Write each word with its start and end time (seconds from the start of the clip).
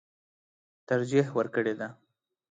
ترجېح 0.87 1.27
ورکړې 1.37 1.73
ده. 1.79 1.87